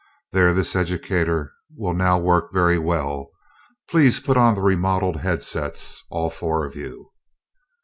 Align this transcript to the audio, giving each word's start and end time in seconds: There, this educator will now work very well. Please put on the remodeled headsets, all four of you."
There, 0.31 0.51
this 0.51 0.75
educator 0.75 1.53
will 1.77 1.93
now 1.93 2.17
work 2.17 2.51
very 2.51 2.79
well. 2.79 3.29
Please 3.87 4.19
put 4.19 4.35
on 4.35 4.55
the 4.55 4.61
remodeled 4.63 5.17
headsets, 5.17 6.03
all 6.09 6.31
four 6.31 6.65
of 6.65 6.75
you." 6.75 7.11